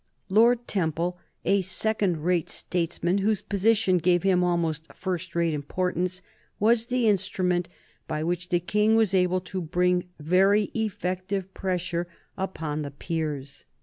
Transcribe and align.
Lord 0.29 0.67
Temple, 0.67 1.19
a 1.45 1.61
second 1.61 2.23
rate 2.23 2.49
statesman, 2.49 3.19
whose 3.19 3.43
position 3.43 3.99
gave 3.99 4.23
him 4.23 4.43
almost 4.43 4.91
first 4.95 5.35
rate 5.35 5.53
importance, 5.53 6.23
was 6.59 6.87
the 6.87 7.07
instrument 7.07 7.69
by 8.07 8.23
which 8.23 8.49
the 8.49 8.59
King 8.59 8.95
was 8.95 9.13
able 9.13 9.41
to 9.41 9.61
bring 9.61 10.09
very 10.19 10.71
effective 10.73 11.53
pressure 11.53 12.07
upon 12.35 12.81
the 12.81 12.89
peers. 12.89 13.63